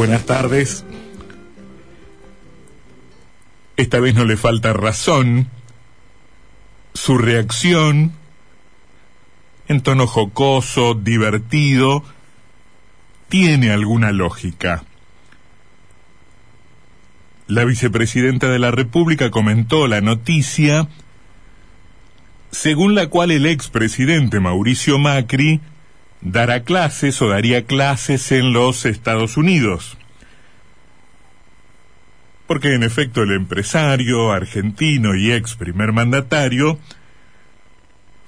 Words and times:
Buenas 0.00 0.24
tardes. 0.24 0.82
Esta 3.76 4.00
vez 4.00 4.14
no 4.14 4.24
le 4.24 4.38
falta 4.38 4.72
razón. 4.72 5.50
Su 6.94 7.18
reacción, 7.18 8.12
en 9.68 9.82
tono 9.82 10.06
jocoso, 10.06 10.94
divertido, 10.94 12.02
tiene 13.28 13.72
alguna 13.72 14.10
lógica. 14.10 14.84
La 17.46 17.66
vicepresidenta 17.66 18.48
de 18.48 18.58
la 18.58 18.70
República 18.70 19.30
comentó 19.30 19.86
la 19.86 20.00
noticia 20.00 20.88
según 22.52 22.94
la 22.94 23.08
cual 23.08 23.32
el 23.32 23.44
expresidente 23.44 24.40
Mauricio 24.40 24.98
Macri 24.98 25.60
dará 26.20 26.64
clases 26.64 27.20
o 27.22 27.28
daría 27.28 27.64
clases 27.64 28.32
en 28.32 28.52
los 28.52 28.84
Estados 28.84 29.36
Unidos. 29.36 29.96
Porque 32.46 32.74
en 32.74 32.82
efecto 32.82 33.22
el 33.22 33.32
empresario 33.32 34.32
argentino 34.32 35.14
y 35.14 35.32
ex 35.32 35.54
primer 35.54 35.92
mandatario 35.92 36.78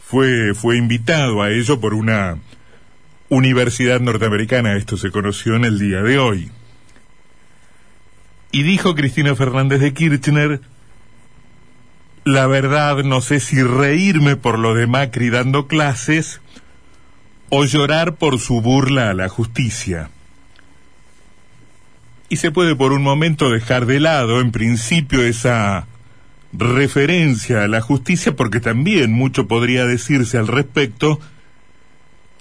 fue, 0.07 0.55
fue 0.55 0.77
invitado 0.77 1.43
a 1.43 1.51
ello 1.51 1.81
por 1.81 1.95
una 1.95 2.39
universidad 3.29 3.99
norteamericana, 4.01 4.77
esto 4.77 4.99
se 4.99 5.11
conoció 5.11 5.57
en 5.57 5.65
el 5.65 5.79
día 5.79 6.03
de 6.03 6.19
hoy. 6.19 6.51
Y 8.53 8.63
dijo 8.63 8.95
Cristina 8.95 9.35
Fernández 9.35 9.81
de 9.81 9.95
Kirchner, 9.95 10.61
la 12.25 12.47
verdad 12.47 13.03
no 13.03 13.23
sé 13.23 13.41
si 13.41 13.63
reírme 13.63 14.37
por 14.37 14.59
lo 14.59 14.75
de 14.75 14.87
Macri 14.87 15.31
dando 15.31 15.67
clases 15.67 16.42
o 17.55 17.67
llorar 17.67 18.15
por 18.15 18.39
su 18.39 18.63
burla 18.63 19.11
a 19.11 19.15
la 19.15 19.29
justicia. 19.29 20.09
Y 22.31 22.37
se 22.37 22.51
puede 22.51 22.75
por 22.75 22.93
un 22.93 23.03
momento 23.03 23.51
dejar 23.51 23.85
de 23.85 24.01
lado, 24.01 24.41
en 24.41 24.53
principio, 24.53 25.23
esa 25.23 25.87
referencia 26.55 27.63
a 27.65 27.69
la 27.69 27.83
justicia, 27.83 28.35
porque 28.35 28.59
también 28.59 29.13
mucho 29.13 29.49
podría 29.49 29.85
decirse 29.85 30.39
al 30.39 30.49
respecto 30.49 31.21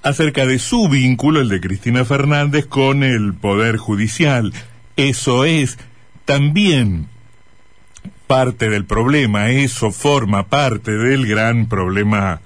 acerca 0.01 0.45
de 0.45 0.59
su 0.59 0.87
vínculo, 0.87 1.41
el 1.41 1.49
de 1.49 1.59
Cristina 1.59 2.05
Fernández, 2.05 2.65
con 2.65 3.03
el 3.03 3.33
Poder 3.33 3.75
Judicial. 3.75 4.53
Eso 4.95 5.43
es 5.43 5.77
también 6.23 7.09
parte 8.27 8.69
del 8.69 8.85
problema, 8.85 9.49
eso 9.49 9.91
forma 9.91 10.47
parte 10.47 10.91
del 10.91 11.27
gran 11.27 11.67
problema 11.67 12.39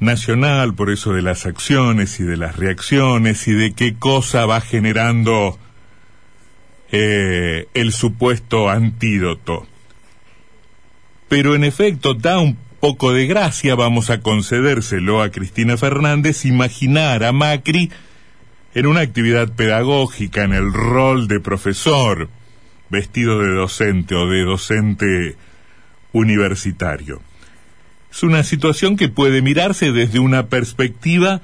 nacional, 0.00 0.74
por 0.74 0.90
eso 0.90 1.12
de 1.12 1.22
las 1.22 1.46
acciones 1.46 2.20
y 2.20 2.24
de 2.24 2.36
las 2.36 2.56
reacciones 2.56 3.46
y 3.48 3.52
de 3.52 3.72
qué 3.72 3.94
cosa 3.96 4.46
va 4.46 4.60
generando 4.60 5.58
eh, 6.90 7.66
el 7.74 7.92
supuesto 7.92 8.70
antídoto. 8.70 9.66
Pero 11.28 11.54
en 11.54 11.64
efecto 11.64 12.14
da 12.14 12.38
un 12.38 12.56
poco 12.80 13.12
de 13.12 13.26
gracia, 13.26 13.74
vamos 13.74 14.08
a 14.10 14.20
concedérselo 14.20 15.20
a 15.20 15.30
Cristina 15.30 15.76
Fernández, 15.76 16.44
imaginar 16.44 17.24
a 17.24 17.32
Macri 17.32 17.90
en 18.74 18.86
una 18.86 19.00
actividad 19.00 19.52
pedagógica, 19.52 20.44
en 20.44 20.52
el 20.52 20.72
rol 20.72 21.26
de 21.26 21.40
profesor, 21.40 22.28
vestido 22.88 23.40
de 23.40 23.52
docente 23.52 24.14
o 24.14 24.26
de 24.28 24.44
docente 24.44 25.36
universitario. 26.12 27.20
Es 28.10 28.22
una 28.22 28.42
situación 28.42 28.96
que 28.96 29.08
puede 29.08 29.42
mirarse 29.42 29.92
desde 29.92 30.18
una 30.18 30.46
perspectiva 30.46 31.40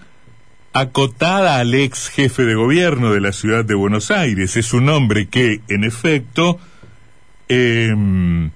acotada 0.72 1.58
al 1.58 1.72
ex 1.74 2.08
jefe 2.08 2.44
de 2.44 2.54
gobierno 2.54 3.12
de 3.12 3.20
la 3.20 3.32
ciudad 3.32 3.64
de 3.64 3.74
Buenos 3.74 4.10
Aires. 4.10 4.56
Es 4.56 4.72
un 4.72 4.88
hombre 4.88 5.28
que, 5.28 5.60
en 5.68 5.84
efecto, 5.84 6.58
em, 7.48 8.50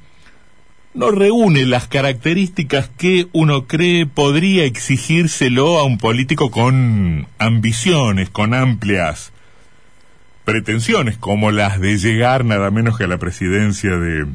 no 0.94 1.12
reúne 1.12 1.64
las 1.64 1.86
características 1.86 2.90
que 2.96 3.28
uno 3.32 3.66
cree 3.68 4.04
podría 4.06 4.64
exigírselo 4.64 5.78
a 5.78 5.84
un 5.84 5.96
político 5.98 6.50
con 6.50 7.28
ambiciones, 7.38 8.30
con 8.30 8.52
amplias 8.52 9.32
pretensiones, 10.44 11.18
como 11.18 11.52
las 11.52 11.78
de 11.78 11.98
llegar 11.98 12.44
nada 12.44 12.70
menos 12.72 12.98
que 12.98 13.04
a 13.04 13.08
la 13.08 13.18
presidencia 13.18 13.90
de, 13.96 14.26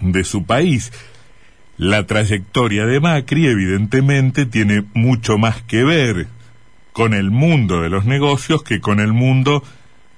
de 0.00 0.24
su 0.24 0.44
país. 0.46 0.90
La 1.78 2.06
trayectoria 2.06 2.86
de 2.86 3.00
Macri 3.00 3.46
evidentemente 3.46 4.46
tiene 4.46 4.84
mucho 4.94 5.38
más 5.38 5.62
que 5.62 5.84
ver 5.84 6.28
con 6.92 7.14
el 7.14 7.30
mundo 7.30 7.80
de 7.80 7.88
los 7.88 8.04
negocios 8.04 8.62
que 8.62 8.80
con 8.80 9.00
el 9.00 9.12
mundo 9.12 9.64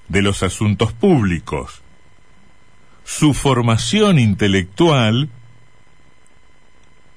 de 0.09 0.23
los 0.23 0.43
asuntos 0.43 0.93
públicos. 0.93 1.83
Su 3.05 3.35
formación 3.35 4.19
intelectual, 4.19 5.29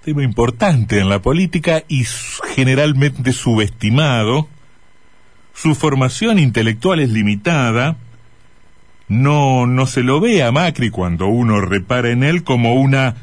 tema 0.04 0.24
importante 0.24 1.00
en 1.00 1.10
la 1.10 1.22
política 1.22 1.84
y 1.88 2.06
generalmente 2.56 3.34
subestimado, 3.34 4.48
su 5.54 5.74
formación 5.74 6.38
intelectual 6.38 7.00
es 7.00 7.10
limitada, 7.10 7.98
no, 9.08 9.66
no 9.66 9.88
se 9.88 10.04
lo 10.04 10.20
ve 10.20 10.44
a 10.44 10.52
Macri 10.52 10.92
cuando 10.92 11.28
uno 11.28 11.62
repara 11.62 12.12
en 12.12 12.24
él 12.24 12.44
como 12.44 12.76
una 12.76 13.16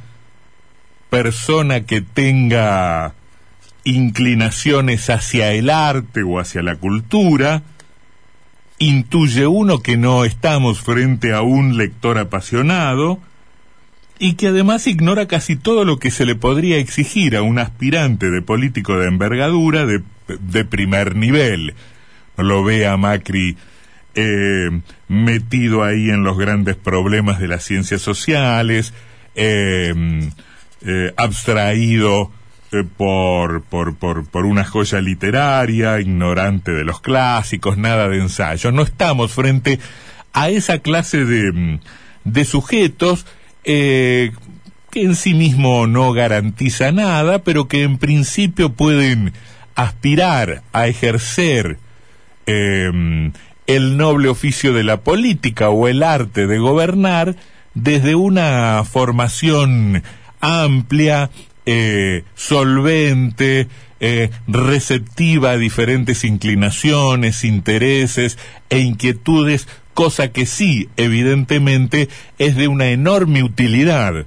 persona 1.14 1.82
que 1.82 2.00
tenga 2.00 3.14
inclinaciones 3.84 5.10
hacia 5.10 5.52
el 5.52 5.70
arte 5.70 6.25
o 6.25 6.41
hacia 6.41 6.60
la 6.60 6.75
cultura, 6.75 7.62
intuye 8.80 9.47
uno 9.47 9.78
que 9.78 9.97
no 9.97 10.25
estamos 10.25 10.80
frente 10.80 11.32
a 11.32 11.42
un 11.42 11.76
lector 11.76 12.19
apasionado 12.19 13.20
y 14.19 14.34
que 14.34 14.48
además 14.48 14.88
ignora 14.88 15.28
casi 15.28 15.54
todo 15.54 15.84
lo 15.84 16.00
que 16.00 16.10
se 16.10 16.26
le 16.26 16.34
podría 16.34 16.78
exigir 16.78 17.36
a 17.36 17.42
un 17.42 17.60
aspirante 17.60 18.28
de 18.28 18.42
político 18.42 18.98
de 18.98 19.06
envergadura 19.06 19.86
de, 19.86 20.02
de 20.41 20.64
primer 20.64 21.14
nivel. 21.14 21.75
Lo 22.36 22.64
ve 22.64 22.88
a 22.88 22.96
Macri 22.96 23.56
eh, 24.16 24.81
metido 25.06 25.84
ahí 25.84 26.10
en 26.10 26.25
los 26.25 26.36
grandes 26.36 26.75
problemas 26.75 27.38
de 27.38 27.46
las 27.46 27.62
ciencias 27.62 28.02
sociales, 28.02 28.92
eh, 29.36 29.94
eh, 30.84 31.12
abstraído 31.17 32.31
eh, 32.72 32.84
por, 32.97 33.62
por, 33.62 33.97
por, 33.97 34.27
por 34.27 34.47
una 34.47 34.65
joya 34.65 35.00
literaria, 35.00 36.00
ignorante 36.00 36.72
de 36.72 36.84
los 36.84 37.00
clásicos, 37.00 37.78
nada 37.78 38.09
de 38.09 38.19
ensayo. 38.19 38.72
No 38.72 38.83
estamos 38.83 39.33
frente 39.33 39.78
a 40.33 40.49
esa 40.49 40.81
clase 40.81 41.25
de, 41.25 41.78
de 42.25 42.44
sujetos 42.44 43.27
eh, 43.65 44.33
que 44.91 45.03
en 45.03 45.15
sí 45.15 45.34
mismo 45.34 45.87
no 45.87 46.12
garantiza 46.12 46.93
nada, 46.93 47.44
pero 47.44 47.69
que 47.69 47.83
en 47.83 47.99
principio 47.99 48.73
pueden 48.73 49.33
aspirar 49.75 50.62
a 50.73 50.87
ejercer 50.87 51.78
eh, 52.47 53.31
el 53.67 53.97
noble 53.97 54.28
oficio 54.28 54.73
de 54.73 54.84
la 54.84 54.99
política 54.99 55.71
o 55.71 55.89
el 55.89 56.03
arte 56.03 56.47
de 56.47 56.59
gobernar 56.59 57.37
desde 57.75 58.15
una 58.15 58.83
formación 58.84 60.03
amplia, 60.44 61.31
eh, 61.66 62.25
solvente, 62.34 63.69
eh, 64.00 64.31
receptiva 64.47 65.53
a 65.53 65.56
diferentes 65.56 66.25
inclinaciones, 66.25 67.44
intereses 67.44 68.38
e 68.69 68.81
inquietudes, 68.81 69.66
cosa 69.94 70.32
que 70.32 70.44
sí, 70.44 70.91
evidentemente, 70.99 72.10
es 72.38 72.56
de 72.56 72.69
una 72.69 72.88
enorme 72.88 73.43
utilidad 73.43 74.27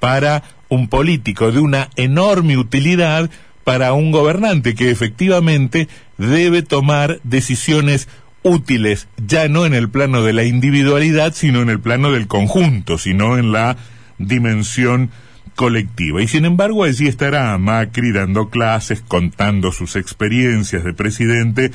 para 0.00 0.42
un 0.68 0.88
político, 0.88 1.50
de 1.50 1.60
una 1.60 1.88
enorme 1.96 2.58
utilidad 2.58 3.30
para 3.64 3.94
un 3.94 4.10
gobernante 4.10 4.74
que 4.74 4.90
efectivamente 4.90 5.88
debe 6.18 6.62
tomar 6.62 7.20
decisiones 7.22 8.08
útiles, 8.42 9.08
ya 9.16 9.48
no 9.48 9.66
en 9.66 9.74
el 9.74 9.88
plano 9.88 10.22
de 10.22 10.32
la 10.32 10.44
individualidad, 10.44 11.32
sino 11.34 11.62
en 11.62 11.70
el 11.70 11.80
plano 11.80 12.12
del 12.12 12.26
conjunto, 12.26 12.98
sino 12.98 13.38
en 13.38 13.52
la 13.52 13.76
dimensión 14.18 15.10
colectiva. 15.58 16.22
Y 16.22 16.28
sin 16.28 16.44
embargo 16.44 16.84
allí 16.84 17.08
estará 17.08 17.58
Macri 17.58 18.12
dando 18.12 18.48
clases, 18.48 19.02
contando 19.02 19.72
sus 19.72 19.96
experiencias 19.96 20.84
de 20.84 20.94
presidente, 20.94 21.72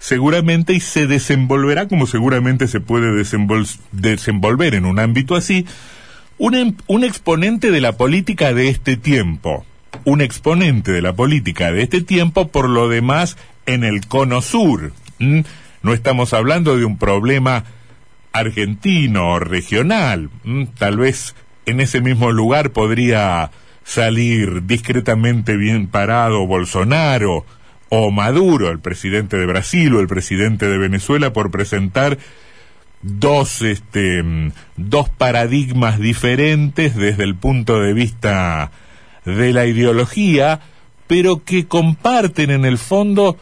seguramente 0.00 0.72
y 0.72 0.80
se 0.80 1.06
desenvolverá 1.06 1.86
como 1.86 2.08
seguramente 2.08 2.66
se 2.66 2.80
puede 2.80 3.12
desenvolver 3.92 4.74
en 4.74 4.84
un 4.84 4.98
ámbito 4.98 5.36
así, 5.36 5.64
un, 6.38 6.56
em, 6.56 6.74
un 6.88 7.04
exponente 7.04 7.70
de 7.70 7.80
la 7.80 7.92
política 7.92 8.52
de 8.52 8.68
este 8.68 8.96
tiempo, 8.96 9.64
un 10.04 10.20
exponente 10.20 10.90
de 10.90 11.00
la 11.00 11.12
política 11.12 11.70
de 11.70 11.84
este 11.84 12.02
tiempo, 12.02 12.48
por 12.48 12.68
lo 12.68 12.88
demás, 12.88 13.36
en 13.64 13.84
el 13.84 14.08
cono 14.08 14.42
sur. 14.42 14.92
No 15.20 15.92
estamos 15.92 16.34
hablando 16.34 16.76
de 16.76 16.84
un 16.84 16.98
problema 16.98 17.64
argentino 18.32 19.34
o 19.34 19.38
regional, 19.38 20.30
tal 20.78 20.96
vez 20.96 21.36
en 21.66 21.80
ese 21.80 22.00
mismo 22.00 22.32
lugar 22.32 22.70
podría 22.70 23.50
salir 23.84 24.66
discretamente 24.66 25.56
bien 25.56 25.86
parado 25.86 26.46
Bolsonaro 26.46 27.44
o 27.90 28.10
Maduro, 28.10 28.70
el 28.70 28.80
presidente 28.80 29.36
de 29.36 29.46
Brasil 29.46 29.94
o 29.94 30.00
el 30.00 30.08
presidente 30.08 30.66
de 30.66 30.78
Venezuela, 30.78 31.32
por 31.32 31.50
presentar 31.50 32.18
dos, 33.02 33.62
este, 33.62 34.24
dos 34.76 35.08
paradigmas 35.10 36.00
diferentes 36.00 36.96
desde 36.96 37.24
el 37.24 37.36
punto 37.36 37.80
de 37.80 37.92
vista 37.92 38.72
de 39.24 39.52
la 39.52 39.66
ideología, 39.66 40.60
pero 41.06 41.44
que 41.44 41.66
comparten 41.66 42.50
en 42.50 42.64
el 42.64 42.78
fondo 42.78 43.36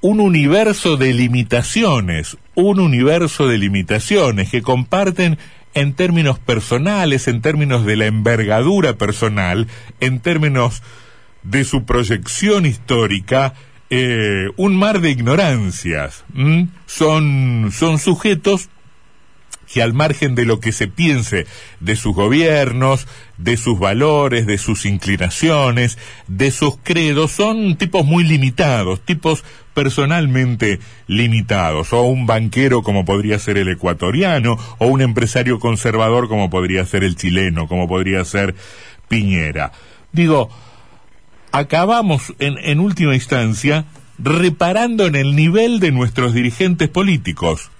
un 0.00 0.20
universo 0.20 0.96
de 0.96 1.12
limitaciones, 1.12 2.36
un 2.54 2.80
universo 2.80 3.46
de 3.46 3.58
limitaciones 3.58 4.50
que 4.50 4.62
comparten 4.62 5.38
en 5.74 5.92
términos 5.94 6.38
personales, 6.38 7.28
en 7.28 7.40
términos 7.40 7.84
de 7.84 7.96
la 7.96 8.06
envergadura 8.06 8.94
personal, 8.94 9.68
en 10.00 10.20
términos 10.20 10.82
de 11.42 11.64
su 11.64 11.84
proyección 11.84 12.66
histórica, 12.66 13.54
eh, 13.88 14.48
un 14.56 14.76
mar 14.76 15.00
de 15.00 15.10
ignorancias. 15.10 16.24
Son, 16.86 17.70
son 17.72 17.98
sujetos 17.98 18.68
que 19.72 19.82
al 19.82 19.92
margen 19.92 20.34
de 20.34 20.44
lo 20.44 20.58
que 20.60 20.72
se 20.72 20.88
piense 20.88 21.46
de 21.78 21.96
sus 21.96 22.14
gobiernos, 22.14 23.06
de 23.38 23.56
sus 23.56 23.78
valores, 23.78 24.46
de 24.46 24.58
sus 24.58 24.84
inclinaciones, 24.84 25.96
de 26.26 26.50
sus 26.50 26.76
credos, 26.82 27.30
son 27.30 27.76
tipos 27.76 28.04
muy 28.04 28.24
limitados, 28.24 29.00
tipos 29.00 29.44
personalmente 29.72 30.80
limitados, 31.06 31.92
o 31.92 32.02
un 32.02 32.26
banquero 32.26 32.82
como 32.82 33.04
podría 33.04 33.38
ser 33.38 33.58
el 33.58 33.68
ecuatoriano, 33.68 34.58
o 34.78 34.86
un 34.86 35.02
empresario 35.02 35.60
conservador 35.60 36.28
como 36.28 36.50
podría 36.50 36.84
ser 36.84 37.04
el 37.04 37.16
chileno, 37.16 37.68
como 37.68 37.86
podría 37.86 38.24
ser 38.24 38.56
Piñera. 39.08 39.72
Digo, 40.12 40.50
acabamos 41.52 42.34
en, 42.40 42.58
en 42.58 42.80
última 42.80 43.14
instancia 43.14 43.84
reparando 44.18 45.06
en 45.06 45.14
el 45.14 45.34
nivel 45.34 45.80
de 45.80 45.92
nuestros 45.92 46.34
dirigentes 46.34 46.88
políticos 46.88 47.70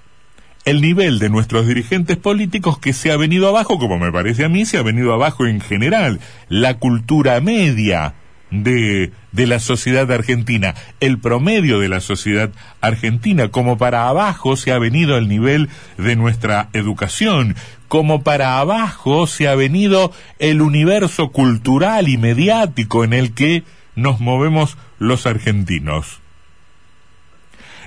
el 0.64 0.80
nivel 0.80 1.18
de 1.18 1.30
nuestros 1.30 1.66
dirigentes 1.66 2.16
políticos 2.16 2.78
que 2.78 2.92
se 2.92 3.10
ha 3.10 3.16
venido 3.16 3.48
abajo, 3.48 3.78
como 3.78 3.98
me 3.98 4.12
parece 4.12 4.44
a 4.44 4.48
mí, 4.48 4.66
se 4.66 4.78
ha 4.78 4.82
venido 4.82 5.12
abajo 5.12 5.46
en 5.46 5.60
general. 5.60 6.20
La 6.48 6.78
cultura 6.78 7.40
media 7.40 8.14
de, 8.50 9.12
de 9.32 9.46
la 9.46 9.60
sociedad 9.60 10.10
argentina, 10.10 10.74
el 11.00 11.18
promedio 11.18 11.78
de 11.78 11.88
la 11.88 12.00
sociedad 12.00 12.50
argentina, 12.80 13.48
como 13.48 13.78
para 13.78 14.08
abajo 14.08 14.56
se 14.56 14.72
ha 14.72 14.78
venido 14.78 15.16
el 15.16 15.28
nivel 15.28 15.68
de 15.96 16.16
nuestra 16.16 16.68
educación, 16.72 17.56
como 17.88 18.22
para 18.22 18.58
abajo 18.58 19.26
se 19.26 19.48
ha 19.48 19.54
venido 19.54 20.12
el 20.38 20.62
universo 20.62 21.30
cultural 21.30 22.08
y 22.08 22.18
mediático 22.18 23.02
en 23.04 23.12
el 23.12 23.32
que 23.34 23.64
nos 23.94 24.20
movemos 24.20 24.76
los 24.98 25.26
argentinos. 25.26 26.20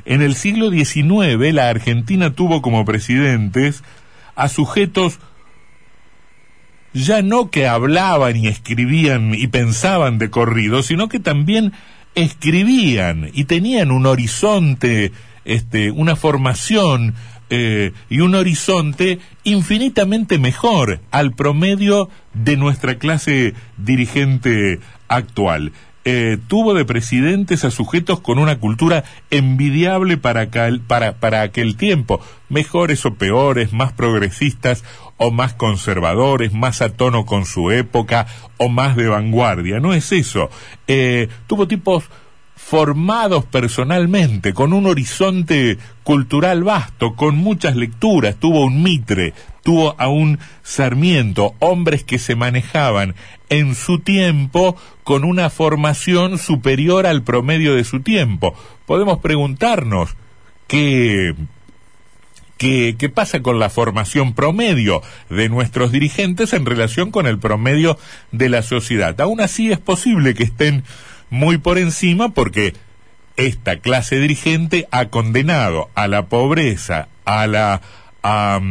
En 0.05 0.21
el 0.21 0.35
siglo 0.35 0.69
XIX 0.69 1.53
la 1.53 1.69
Argentina 1.69 2.33
tuvo 2.33 2.61
como 2.61 2.85
presidentes 2.85 3.83
a 4.35 4.49
sujetos 4.49 5.19
ya 6.93 7.21
no 7.21 7.49
que 7.49 7.67
hablaban 7.67 8.35
y 8.35 8.47
escribían 8.47 9.33
y 9.33 9.47
pensaban 9.47 10.19
de 10.19 10.29
corrido, 10.29 10.83
sino 10.83 11.09
que 11.09 11.19
también 11.19 11.73
escribían 12.15 13.29
y 13.33 13.45
tenían 13.45 13.91
un 13.91 14.05
horizonte, 14.05 15.11
este, 15.45 15.91
una 15.91 16.15
formación 16.15 17.15
eh, 17.49 17.91
y 18.09 18.19
un 18.19 18.35
horizonte 18.35 19.19
infinitamente 19.43 20.37
mejor 20.37 21.01
al 21.11 21.33
promedio 21.33 22.09
de 22.33 22.57
nuestra 22.57 22.95
clase 22.95 23.53
dirigente 23.77 24.79
actual. 25.07 25.71
Eh, 26.05 26.37
tuvo 26.47 26.73
de 26.73 26.83
presidentes 26.83 27.63
a 27.63 27.71
sujetos 27.71 28.19
con 28.19 28.37
una 28.37 28.59
cultura 28.59 29.05
envidiable 29.31 30.17
para, 30.17 30.41
aquel 31.41 31.77
tiempo, 31.77 32.19
mejores 32.49 33.05
o 33.05 33.13
peores, 33.13 33.71
más 33.71 33.93
progresistas 33.93 34.83
o 35.15 35.31
más 35.31 35.53
conservadores, 35.53 36.51
más 36.51 36.81
a 36.81 36.89
tono 36.89 37.25
con 37.25 37.45
su 37.45 37.71
época 37.71 38.27
o 38.57 38.67
más 38.67 38.97
de 38.97 39.07
vanguardia. 39.07 39.79
No 39.79 39.93
es 39.93 40.11
eso. 40.11 40.49
Eh, 40.87 41.29
tuvo 41.47 41.69
tipos 41.69 42.09
formados 42.55 43.45
personalmente, 43.45 44.53
con 44.53 44.73
un 44.73 44.87
horizonte 44.87 45.77
cultural 46.03 46.63
vasto, 46.63 47.15
con 47.15 47.35
muchas 47.37 47.75
lecturas, 47.75 48.35
tuvo 48.35 48.65
un 48.65 48.83
Mitre, 48.83 49.33
tuvo 49.63 49.95
a 49.97 50.09
un 50.09 50.39
Sarmiento, 50.61 51.55
hombres 51.59 52.03
que 52.03 52.19
se 52.19 52.35
manejaban 52.35 53.15
en 53.49 53.75
su 53.75 53.99
tiempo 53.99 54.75
con 55.03 55.23
una 55.23 55.49
formación 55.49 56.37
superior 56.37 57.07
al 57.07 57.23
promedio 57.23 57.73
de 57.75 57.83
su 57.83 58.01
tiempo. 58.01 58.53
Podemos 58.85 59.19
preguntarnos 59.19 60.15
qué, 60.67 61.33
¿Qué, 62.57 62.95
¿Qué, 62.97 63.09
pasa 63.09 63.41
con 63.41 63.59
la 63.59 63.69
formación 63.69 64.33
promedio 64.33 65.01
de 65.29 65.49
nuestros 65.49 65.91
dirigentes 65.91 66.53
en 66.53 66.65
relación 66.65 67.11
con 67.11 67.27
el 67.27 67.39
promedio 67.39 67.97
de 68.31 68.47
la 68.47 68.61
sociedad? 68.61 69.19
Aún 69.19 69.41
así 69.41 69.71
es 69.71 69.79
posible 69.79 70.33
que 70.33 70.43
estén 70.43 70.83
muy 71.29 71.57
por 71.57 71.77
encima 71.77 72.29
porque 72.29 72.73
esta 73.35 73.77
clase 73.77 74.19
dirigente 74.19 74.87
ha 74.91 75.05
condenado 75.05 75.89
a 75.95 76.07
la 76.07 76.27
pobreza, 76.27 77.07
a 77.25 77.47
la, 77.47 77.81
a, 78.23 78.61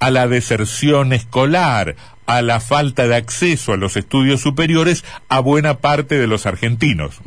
la 0.00 0.26
deserción 0.26 1.12
escolar, 1.12 1.96
a 2.26 2.42
la 2.42 2.58
falta 2.60 3.06
de 3.06 3.14
acceso 3.14 3.72
a 3.72 3.76
los 3.76 3.96
estudios 3.96 4.40
superiores 4.40 5.04
a 5.28 5.38
buena 5.38 5.78
parte 5.78 6.18
de 6.18 6.26
los 6.26 6.46
argentinos. 6.46 7.20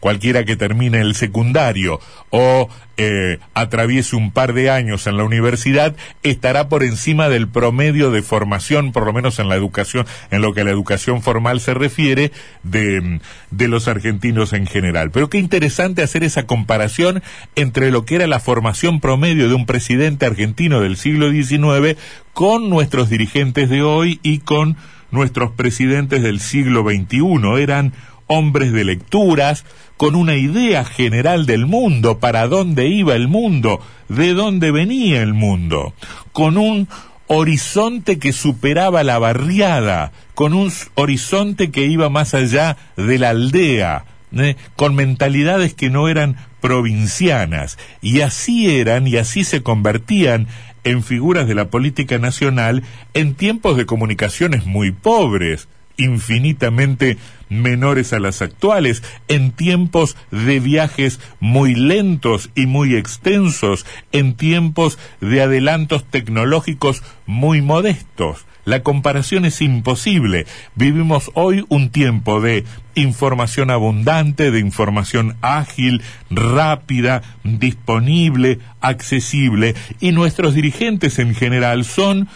Cualquiera 0.00 0.44
que 0.44 0.56
termine 0.56 1.00
el 1.00 1.14
secundario 1.14 2.00
o 2.30 2.70
eh, 2.96 3.38
atraviese 3.54 4.16
un 4.16 4.30
par 4.30 4.52
de 4.52 4.70
años 4.70 5.06
en 5.06 5.16
la 5.16 5.24
universidad 5.24 5.94
estará 6.22 6.68
por 6.68 6.82
encima 6.82 7.28
del 7.28 7.48
promedio 7.48 8.10
de 8.10 8.22
formación, 8.22 8.92
por 8.92 9.04
lo 9.04 9.12
menos 9.12 9.38
en 9.38 9.48
la 9.48 9.54
educación, 9.54 10.06
en 10.30 10.42
lo 10.42 10.54
que 10.54 10.62
a 10.62 10.64
la 10.64 10.70
educación 10.70 11.22
formal 11.22 11.60
se 11.60 11.74
refiere, 11.74 12.32
de, 12.62 13.20
de 13.50 13.68
los 13.68 13.88
argentinos 13.88 14.52
en 14.52 14.66
general. 14.66 15.10
Pero 15.10 15.28
qué 15.28 15.38
interesante 15.38 16.02
hacer 16.02 16.24
esa 16.24 16.46
comparación 16.46 17.22
entre 17.54 17.90
lo 17.90 18.04
que 18.04 18.16
era 18.16 18.26
la 18.26 18.40
formación 18.40 19.00
promedio 19.00 19.48
de 19.48 19.54
un 19.54 19.66
presidente 19.66 20.26
argentino 20.26 20.80
del 20.80 20.96
siglo 20.96 21.30
XIX 21.30 21.98
con 22.32 22.70
nuestros 22.70 23.08
dirigentes 23.08 23.68
de 23.68 23.82
hoy 23.82 24.20
y 24.22 24.38
con 24.38 24.76
nuestros 25.10 25.52
presidentes 25.52 26.22
del 26.22 26.40
siglo 26.40 26.82
XXI. 26.82 27.62
Eran 27.62 27.92
hombres 28.26 28.72
de 28.72 28.84
lecturas, 28.84 29.64
con 29.96 30.14
una 30.14 30.36
idea 30.36 30.84
general 30.84 31.46
del 31.46 31.66
mundo, 31.66 32.18
para 32.18 32.48
dónde 32.48 32.88
iba 32.88 33.14
el 33.14 33.28
mundo, 33.28 33.80
de 34.08 34.34
dónde 34.34 34.70
venía 34.70 35.22
el 35.22 35.34
mundo, 35.34 35.94
con 36.32 36.58
un 36.58 36.88
horizonte 37.28 38.18
que 38.18 38.32
superaba 38.32 39.02
la 39.02 39.18
barriada, 39.18 40.12
con 40.34 40.54
un 40.54 40.72
horizonte 40.94 41.70
que 41.70 41.86
iba 41.86 42.08
más 42.08 42.34
allá 42.34 42.76
de 42.96 43.18
la 43.18 43.30
aldea, 43.30 44.04
¿eh? 44.36 44.56
con 44.76 44.94
mentalidades 44.94 45.74
que 45.74 45.90
no 45.90 46.08
eran 46.08 46.36
provincianas, 46.60 47.78
y 48.02 48.20
así 48.20 48.70
eran 48.70 49.06
y 49.06 49.16
así 49.16 49.44
se 49.44 49.62
convertían 49.62 50.46
en 50.84 51.02
figuras 51.02 51.48
de 51.48 51.54
la 51.54 51.68
política 51.68 52.18
nacional 52.18 52.84
en 53.12 53.34
tiempos 53.34 53.76
de 53.76 53.86
comunicaciones 53.86 54.66
muy 54.66 54.92
pobres, 54.92 55.68
infinitamente 55.96 57.18
menores 57.48 58.12
a 58.12 58.20
las 58.20 58.42
actuales, 58.42 59.02
en 59.28 59.52
tiempos 59.52 60.16
de 60.30 60.60
viajes 60.60 61.20
muy 61.40 61.74
lentos 61.74 62.50
y 62.54 62.66
muy 62.66 62.96
extensos, 62.96 63.86
en 64.12 64.34
tiempos 64.34 64.98
de 65.20 65.42
adelantos 65.42 66.04
tecnológicos 66.04 67.02
muy 67.26 67.62
modestos. 67.62 68.46
La 68.66 68.82
comparación 68.82 69.44
es 69.44 69.62
imposible. 69.62 70.44
Vivimos 70.74 71.30
hoy 71.34 71.64
un 71.68 71.90
tiempo 71.90 72.40
de 72.40 72.64
información 72.96 73.70
abundante, 73.70 74.50
de 74.50 74.58
información 74.58 75.36
ágil, 75.40 76.02
rápida, 76.30 77.22
disponible, 77.44 78.58
accesible, 78.80 79.76
y 80.00 80.10
nuestros 80.10 80.54
dirigentes 80.54 81.20
en 81.20 81.36
general 81.36 81.84
son 81.84 82.28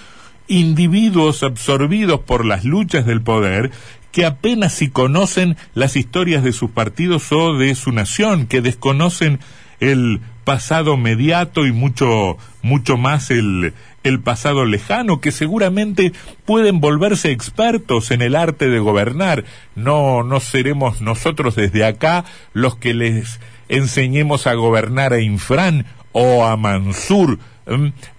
individuos 0.47 1.43
absorbidos 1.43 2.21
por 2.21 2.45
las 2.45 2.65
luchas 2.65 3.07
del 3.07 3.23
poder 3.23 3.73
que 4.13 4.27
apenas 4.27 4.75
si 4.75 4.89
conocen 4.89 5.57
las 5.75 5.97
historias 5.97 6.43
de 6.43 6.53
sus 6.53 6.71
partidos 6.71 7.31
o 7.33 7.55
de 7.55 7.75
su 7.75 7.93
nación, 7.93 8.47
que 8.47 8.61
desconocen 8.61 9.41
el 9.81 10.21
pasado 10.45 10.97
mediato 10.97 11.67
y 11.67 11.73
mucho, 11.73 12.37
mucho 12.63 12.97
más 12.97 13.31
el, 13.31 13.73
el 14.03 14.21
pasado 14.21 14.65
lejano, 14.65 15.21
que 15.21 15.33
seguramente 15.33 16.13
pueden 16.45 16.81
volverse 16.81 17.31
expertos 17.31 18.11
en 18.11 18.23
el 18.23 18.35
arte 18.35 18.69
de 18.69 18.79
gobernar. 18.79 19.45
No, 19.75 20.23
no 20.23 20.41
seremos 20.41 21.01
nosotros 21.01 21.55
desde 21.55 21.85
acá 21.85 22.25
los 22.53 22.77
que 22.77 22.95
les 22.95 23.41
enseñemos 23.69 24.47
a 24.47 24.55
gobernar 24.55 25.13
a 25.13 25.21
Infran 25.21 25.87
o 26.13 26.45
a 26.45 26.57
Mansur 26.57 27.39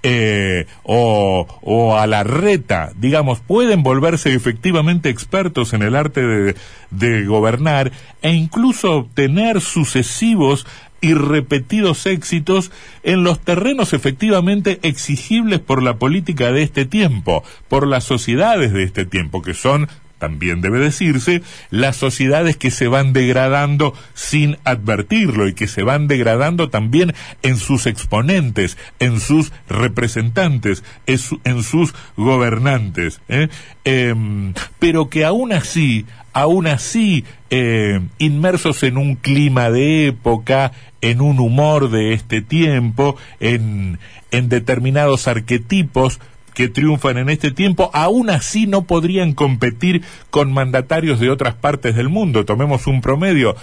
eh, 0.04 0.66
o, 0.84 1.48
o, 1.62 1.98
a 1.98 2.08
la 2.08 2.24
reta, 2.24 2.92
digamos, 2.96 3.40
pueden 3.40 3.84
volverse 3.84 4.34
efectivamente 4.34 5.10
expertos 5.10 5.74
en 5.74 5.82
el 5.82 5.96
arte 5.96 6.22
de, 6.22 6.56
de 6.92 7.26
gobernar 7.26 7.92
e 8.22 8.32
incluso 8.32 8.98
obtener 8.98 9.62
sucesivos 9.62 10.66
y 11.02 11.16
repetidos 11.16 12.06
éxitos 12.06 12.72
en 13.04 13.24
los 13.24 13.40
terrenos 13.40 13.92
efectivamente 13.94 14.80
exigibles 14.84 15.60
por 15.60 15.82
la 15.82 15.98
política 15.98 16.52
de 16.52 16.62
este 16.62 16.86
tiempo, 16.86 17.44
por 17.68 17.88
las 17.88 18.04
sociedades 18.04 18.72
de 18.72 18.84
este 18.84 19.06
tiempo, 19.06 19.42
que 19.42 19.56
son 19.56 19.90
también 20.22 20.62
debe 20.62 20.78
decirse, 20.78 21.42
las 21.72 21.98
sociedades 21.98 22.56
que 22.56 22.70
se 22.70 22.88
van 22.88 23.12
degradando 23.12 23.96
sin 24.14 24.58
advertirlo 24.66 25.48
y 25.48 25.56
que 25.56 25.68
se 25.68 25.82
van 25.82 26.08
degradando 26.08 26.70
también 26.70 27.16
en 27.42 27.58
sus 27.58 27.88
exponentes, 27.88 28.78
en 29.00 29.20
sus 29.20 29.52
representantes, 29.68 30.84
en 31.08 31.64
sus 31.64 31.96
gobernantes. 32.18 33.20
¿eh? 33.30 33.50
Em, 33.84 34.54
pero 34.78 35.10
que 35.10 35.26
aún 35.26 35.54
así, 35.54 36.06
aún 36.34 36.68
así, 36.68 37.26
eh, 37.50 38.00
inmersos 38.20 38.84
en 38.84 38.98
un 38.98 39.16
clima 39.16 39.72
de 39.72 40.06
época, 40.06 40.72
en 41.02 41.22
un 41.22 41.40
humor 41.40 41.90
de 41.90 42.14
este 42.14 42.44
tiempo, 42.44 43.18
en, 43.40 43.98
en 44.30 44.50
determinados 44.50 45.28
arquetipos, 45.28 46.20
que 46.54 46.70
triunfan 46.70 47.18
en 47.18 47.30
este 47.30 47.52
tiempo, 47.52 47.90
aún 47.94 48.30
así 48.30 48.68
no 48.68 48.84
podrían 48.84 49.34
competir 49.34 50.04
con 50.30 50.52
mandatarios 50.52 51.20
de 51.20 51.30
otras 51.30 51.56
partes 51.56 51.96
del 51.96 52.10
mundo. 52.10 52.46
Tomemos 52.46 52.88
un 52.88 53.02
promedio 53.02 53.56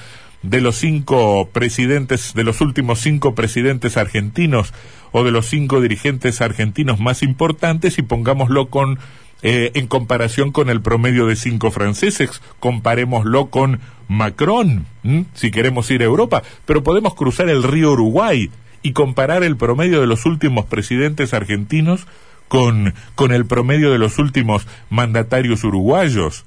de 0.42 0.60
los 0.60 0.76
cinco 0.76 1.48
presidentes, 1.52 2.32
de 2.34 2.44
los 2.44 2.60
últimos 2.60 3.00
cinco 3.00 3.34
presidentes 3.34 3.96
argentinos 3.96 4.72
o 5.12 5.24
de 5.24 5.30
los 5.30 5.46
cinco 5.46 5.80
dirigentes 5.80 6.40
argentinos 6.40 7.00
más 7.00 7.22
importantes 7.22 7.98
y 7.98 8.02
pongámoslo 8.02 8.68
con 8.68 8.98
eh, 9.42 9.70
en 9.74 9.86
comparación 9.86 10.50
con 10.50 10.68
el 10.68 10.80
promedio 10.80 11.26
de 11.26 11.36
cinco 11.36 11.70
franceses, 11.70 12.42
comparémoslo 12.58 13.50
con 13.50 13.80
Macron, 14.08 14.86
si 15.34 15.50
queremos 15.52 15.90
ir 15.92 16.02
a 16.02 16.06
Europa, 16.06 16.42
pero 16.64 16.82
podemos 16.82 17.14
cruzar 17.14 17.48
el 17.48 17.62
río 17.62 17.92
Uruguay 17.92 18.50
y 18.82 18.92
comparar 18.92 19.44
el 19.44 19.56
promedio 19.56 20.00
de 20.00 20.06
los 20.08 20.26
últimos 20.26 20.64
presidentes 20.64 21.34
argentinos 21.34 22.06
con, 22.48 22.94
con 23.14 23.32
el 23.32 23.46
promedio 23.46 23.92
de 23.92 23.98
los 23.98 24.18
últimos 24.18 24.66
mandatarios 24.90 25.64
uruguayos. 25.64 26.44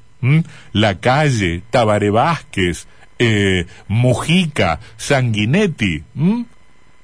La 0.71 0.99
Calle, 0.99 1.63
Tabaré 1.71 2.11
Vázquez, 2.11 2.87
eh, 3.17 3.65
Mujica, 3.87 4.79
Sanguinetti, 4.97 6.03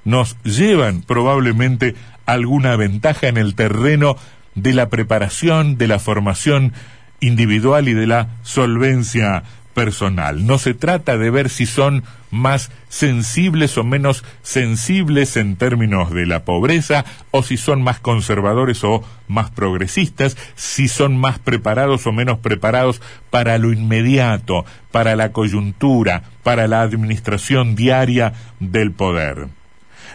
nos 0.04 0.38
llevan 0.44 1.01
probablemente 1.01 1.96
alguna 2.25 2.75
ventaja 2.75 3.27
en 3.27 3.38
el 3.38 3.56
terreno 3.56 4.18
de 4.56 4.74
la 4.74 4.89
preparación, 4.89 5.77
de 5.77 5.88
la 5.88 6.00
formación 6.00 6.74
individual 7.20 7.88
y 7.88 7.94
de 7.94 8.08
la 8.08 8.30
solvencia 8.44 9.44
personal. 9.78 10.48
No 10.48 10.58
se 10.58 10.74
trata 10.74 11.20
de 11.20 11.30
ver 11.30 11.50
si 11.50 11.68
son 11.68 12.04
más 12.32 12.72
sensibles 12.90 13.78
o 13.78 13.84
menos 13.84 14.24
sensibles 14.42 15.38
en 15.38 15.56
términos 15.56 16.12
de 16.12 16.26
la 16.26 16.46
pobreza, 16.46 17.06
o 17.30 17.44
si 17.44 17.58
son 17.58 17.84
más 17.84 18.00
conservadores 18.00 18.84
o 18.84 19.04
más 19.28 19.52
progresistas, 19.52 20.36
si 20.56 20.88
son 20.88 21.16
más 21.16 21.38
preparados 21.38 22.08
o 22.08 22.12
menos 22.12 22.40
preparados 22.40 23.04
para 23.30 23.60
lo 23.60 23.72
inmediato, 23.72 24.66
para 24.90 25.16
la 25.16 25.32
coyuntura, 25.32 26.24
para 26.42 26.68
la 26.68 26.82
administración 26.82 27.76
diaria 27.76 28.34
del 28.60 28.94
poder. 28.94 29.48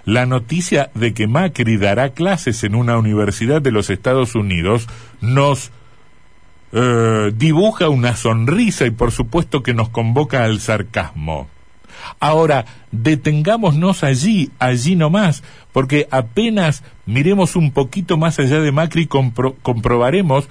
La 0.04 0.26
noticia 0.26 0.90
de 0.97 1.14
que 1.14 1.28
Macri 1.28 1.76
dará 1.76 2.09
clases 2.09 2.64
en 2.64 2.75
una 2.75 2.99
universidad 2.99 3.62
de 3.62 3.71
los 3.71 3.90
Estados 3.90 4.35
Unidos 4.35 4.88
nos 5.21 5.71
eh, 6.72 7.32
dibuja 7.34 7.88
una 7.88 8.16
sonrisa 8.16 8.86
y 8.86 8.90
por 8.90 9.12
supuesto 9.12 9.62
que 9.62 9.74
nos 9.74 9.88
convoca 9.90 10.44
al 10.44 10.60
sarcasmo. 10.60 11.48
Ahora, 12.18 12.64
detengámonos 12.90 14.02
allí, 14.02 14.50
allí 14.58 14.96
nomás, 14.96 15.42
porque 15.72 16.08
apenas 16.10 16.82
miremos 17.06 17.56
un 17.56 17.70
poquito 17.72 18.16
más 18.16 18.38
allá 18.38 18.60
de 18.60 18.72
Macri, 18.72 19.06
comprobaremos 19.06 20.48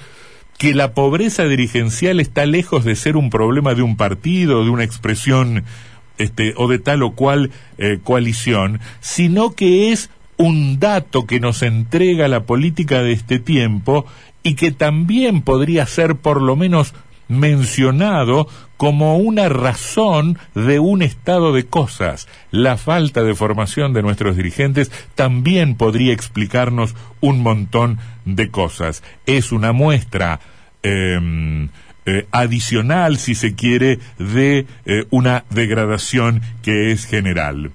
que 0.57 0.73
la 0.73 0.93
pobreza 0.93 1.45
dirigencial 1.45 2.19
está 2.19 2.45
lejos 2.45 2.85
de 2.85 2.95
ser 2.95 3.17
un 3.17 3.29
problema 3.29 3.73
de 3.73 3.81
un 3.81 3.97
partido, 3.97 4.63
de 4.63 4.69
una 4.69 4.83
expresión 4.83 5.63
este, 6.17 6.53
o 6.55 6.67
de 6.67 6.77
tal 6.77 7.01
o 7.01 7.13
cual 7.13 7.49
eh, 7.79 7.99
coalición, 8.03 8.79
sino 8.99 9.55
que 9.55 9.91
es 9.91 10.11
un 10.37 10.79
dato 10.79 11.25
que 11.25 11.39
nos 11.39 11.61
entrega 11.61 12.27
la 12.27 12.43
política 12.43 13.01
de 13.01 13.11
este 13.11 13.39
tiempo 13.39 14.05
y 14.43 14.55
que 14.55 14.71
también 14.71 15.41
podría 15.41 15.85
ser 15.85 16.15
por 16.15 16.41
lo 16.41 16.55
menos 16.55 16.93
mencionado 17.27 18.47
como 18.75 19.17
una 19.17 19.47
razón 19.47 20.37
de 20.53 20.79
un 20.79 21.01
estado 21.01 21.53
de 21.53 21.65
cosas. 21.65 22.27
La 22.51 22.77
falta 22.77 23.23
de 23.23 23.35
formación 23.35 23.93
de 23.93 24.01
nuestros 24.01 24.35
dirigentes 24.35 24.91
también 25.15 25.75
podría 25.75 26.13
explicarnos 26.13 26.95
un 27.21 27.41
montón 27.41 27.99
de 28.25 28.49
cosas. 28.49 29.01
Es 29.25 29.51
una 29.51 29.71
muestra 29.71 30.41
em, 30.83 31.69
eh, 32.05 32.27
adicional, 32.31 33.17
si 33.17 33.35
se 33.35 33.55
quiere, 33.55 33.99
de 34.17 34.65
eh, 34.85 35.05
una 35.09 35.45
degradación 35.51 36.41
que 36.63 36.91
es 36.91 37.05
general. 37.05 37.71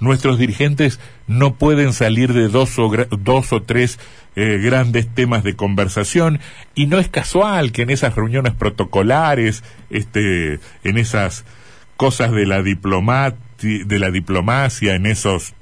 Nuestros 0.00 0.38
dirigentes 0.38 0.98
no 1.26 1.54
pueden 1.54 1.92
salir 1.92 2.32
de 2.32 2.48
dos 2.48 2.78
o, 2.78 2.90
dos 3.10 3.52
o 3.52 3.62
tres 3.62 3.98
eh, 4.34 4.58
grandes 4.62 5.08
temas 5.14 5.44
de 5.44 5.56
conversación 5.56 6.40
y 6.74 6.86
no 6.86 6.98
es 6.98 7.08
casual 7.08 7.72
que 7.72 7.82
en 7.82 7.90
esas 7.90 8.14
reuniones 8.14 8.54
protocolares, 8.54 9.62
este, 9.90 10.60
en 10.84 10.98
esas 10.98 11.44
cosas 11.96 12.32
de 12.32 12.46
la 12.46 12.62
de 12.62 13.98
la 13.98 14.10
diplomacia, 14.10 14.94
en 14.94 15.06
esos, 15.06 15.54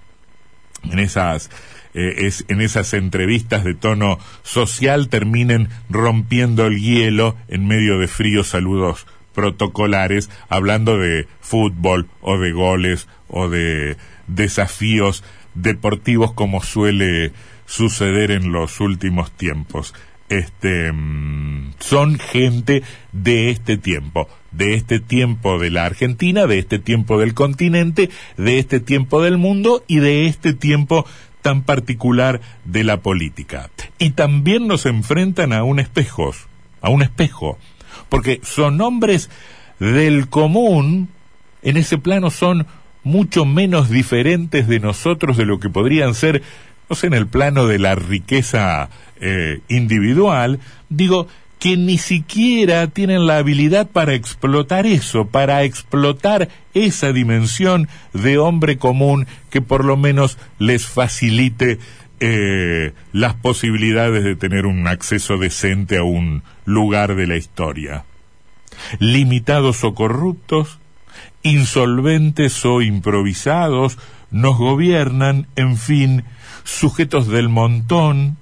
en 0.85 0.99
esas 0.99 1.51
eh, 1.93 2.27
es, 2.27 2.45
en 2.49 2.61
esas 2.61 2.95
entrevistas 2.95 3.65
de 3.65 3.75
tono 3.75 4.19
social 4.45 5.09
terminen 5.09 5.69
rompiendo 5.89 6.67
el 6.67 6.81
hielo 6.81 7.37
en 7.49 7.67
medio 7.67 7.99
de 7.99 8.07
fríos 8.07 8.49
saludos 8.49 9.07
protocolares, 9.35 10.31
hablando 10.49 10.99
de 10.99 11.27
fútbol 11.41 12.09
o 12.21 12.39
de 12.39 12.53
goles 12.53 13.09
o 13.27 13.49
de 13.49 13.97
desafíos 14.29 15.25
deportivos 15.55 16.33
como 16.33 16.63
suele 16.63 17.33
suceder 17.71 18.33
en 18.33 18.51
los 18.51 18.81
últimos 18.81 19.31
tiempos. 19.31 19.95
Este 20.29 20.93
mm, 20.93 21.75
son 21.79 22.19
gente 22.19 22.83
de 23.13 23.51
este 23.51 23.77
tiempo, 23.77 24.29
de 24.51 24.75
este 24.75 24.99
tiempo 24.99 25.59
de 25.59 25.71
la 25.71 25.87
Argentina, 25.87 26.47
de 26.47 26.59
este 26.59 26.81
tiempo 26.81 27.19
del 27.19 27.33
continente, 27.33 28.11
de 28.37 28.59
este 28.59 28.81
tiempo 28.81 29.23
del 29.23 29.39
mundo 29.39 29.85
y 29.87 30.01
de 30.01 30.27
este 30.27 30.53
tiempo 30.53 31.07
tan 31.43 31.63
particular 31.63 32.41
de 32.65 32.83
la 32.83 32.99
política. 32.99 33.71
Y 33.99 34.11
también 34.11 34.67
nos 34.67 34.85
enfrentan 34.85 35.53
a 35.53 35.63
un 35.63 35.79
espejo, 35.79 36.33
a 36.81 36.91
un 36.91 37.03
espejo, 37.03 37.57
porque 38.09 38.41
son 38.43 38.81
hombres 38.81 39.31
del 39.79 40.29
común, 40.29 41.09
en 41.63 41.77
ese 41.77 41.99
plano 41.99 42.31
son 42.31 42.67
mucho 43.03 43.45
menos 43.45 43.89
diferentes 43.89 44.67
de 44.67 44.81
nosotros 44.81 45.37
de 45.37 45.47
lo 45.47 45.59
que 45.59 45.71
podrían 45.71 46.15
ser, 46.15 46.43
en 47.05 47.15
el 47.15 47.27
plano 47.27 47.67
de 47.67 47.79
la 47.79 47.95
riqueza 47.95 48.91
eh, 49.21 49.61
individual, 49.69 50.61
digo, 50.89 51.29
que 51.61 51.77
ni 51.77 51.99
siquiera 51.99 52.87
tienen 52.89 53.27
la 53.27 53.37
habilidad 53.37 53.89
para 53.89 54.15
explotar 54.15 54.87
eso, 54.87 55.27
para 55.27 55.63
explotar 55.63 56.49
esa 56.73 57.13
dimensión 57.13 57.89
de 58.15 58.39
hombre 58.39 58.79
común 58.79 59.27
que 59.51 59.61
por 59.61 59.85
lo 59.85 59.97
menos 59.99 60.39
les 60.59 60.87
facilite 60.87 61.79
eh, 62.19 62.93
las 63.13 63.35
posibilidades 63.35 64.25
de 64.25 64.37
tener 64.37 64.65
un 64.65 64.89
acceso 64.89 65.37
decente 65.37 65.99
a 65.99 66.03
un 66.03 66.43
lugar 66.65 67.15
de 67.15 67.27
la 67.27 67.37
historia. 67.37 68.05
Limitados 68.99 69.85
o 69.85 69.95
corruptos, 69.95 70.79
insolventes 71.43 72.65
o 72.65 72.81
improvisados, 72.81 73.99
nos 74.31 74.57
gobiernan, 74.57 75.47
en 75.57 75.77
fin, 75.77 76.25
sujetos 76.65 77.27
del 77.29 77.49
montón, 77.49 78.37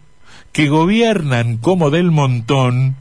que 0.52 0.68
gobiernan 0.68 1.58
como 1.58 1.90
del 1.90 2.10
montón 2.10 2.96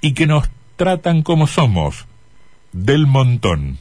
y 0.00 0.14
que 0.14 0.26
nos 0.26 0.48
tratan 0.76 1.22
como 1.22 1.46
somos, 1.46 2.06
del 2.72 3.06
montón. 3.06 3.78